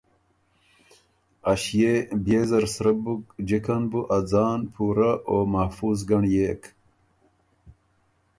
ا 1.51 1.53
ݭيې 1.61 1.93
بيې 2.23 2.41
زر 2.49 2.63
سرۀ 2.73 2.93
بُک 3.03 3.23
جِکه 3.47 3.75
ن 3.81 3.83
بُو 3.89 4.01
ا 4.15 4.19
ځان 4.31 4.59
پُورۀ 4.73 5.11
او 5.29 5.37
محفوظ 5.53 5.99
ګںړيېک۔ 6.09 6.61